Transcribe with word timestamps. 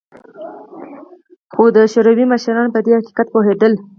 خو 1.53 1.63
د 1.75 1.77
شوروي 1.91 2.25
مشران 2.31 2.67
په 2.71 2.79
دې 2.85 2.91
حقیقت 2.99 3.27
پوهېدل 3.33 3.73